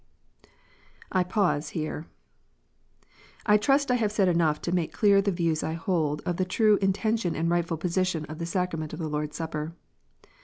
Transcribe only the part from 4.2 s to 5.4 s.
enough to make clear the